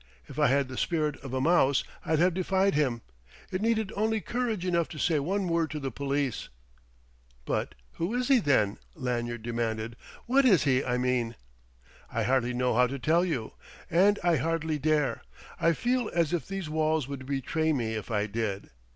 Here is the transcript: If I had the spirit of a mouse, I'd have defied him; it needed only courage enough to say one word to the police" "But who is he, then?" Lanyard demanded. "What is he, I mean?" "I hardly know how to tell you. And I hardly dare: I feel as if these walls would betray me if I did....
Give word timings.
If 0.27 0.39
I 0.39 0.47
had 0.47 0.67
the 0.67 0.77
spirit 0.79 1.15
of 1.17 1.31
a 1.31 1.39
mouse, 1.39 1.83
I'd 2.03 2.17
have 2.17 2.33
defied 2.33 2.73
him; 2.73 3.01
it 3.51 3.61
needed 3.61 3.91
only 3.95 4.19
courage 4.19 4.65
enough 4.65 4.89
to 4.89 4.97
say 4.97 5.19
one 5.19 5.47
word 5.47 5.69
to 5.69 5.79
the 5.79 5.91
police" 5.91 6.49
"But 7.51 7.75
who 7.97 8.15
is 8.15 8.27
he, 8.27 8.39
then?" 8.39 8.79
Lanyard 8.95 9.43
demanded. 9.43 9.95
"What 10.25 10.43
is 10.43 10.63
he, 10.63 10.83
I 10.83 10.97
mean?" 10.97 11.35
"I 12.11 12.23
hardly 12.23 12.51
know 12.55 12.73
how 12.73 12.87
to 12.87 12.97
tell 12.97 13.23
you. 13.23 13.53
And 13.91 14.17
I 14.23 14.37
hardly 14.37 14.79
dare: 14.79 15.21
I 15.59 15.73
feel 15.73 16.09
as 16.15 16.33
if 16.33 16.47
these 16.47 16.67
walls 16.67 17.07
would 17.07 17.27
betray 17.27 17.71
me 17.71 17.93
if 17.93 18.09
I 18.09 18.25
did.... 18.25 18.71